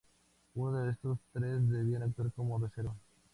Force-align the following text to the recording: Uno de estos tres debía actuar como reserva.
Uno 0.55 0.81
de 0.83 0.93
estos 0.93 1.19
tres 1.31 1.69
debía 1.69 1.99
actuar 1.99 2.31
como 2.31 2.57
reserva. 2.57 2.95